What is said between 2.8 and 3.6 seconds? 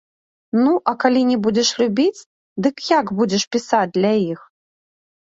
як будзеш